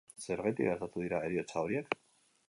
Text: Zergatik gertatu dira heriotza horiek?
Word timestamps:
Zergatik 0.27 0.69
gertatu 0.69 1.03
dira 1.03 1.19
heriotza 1.27 1.63
horiek? 1.67 1.93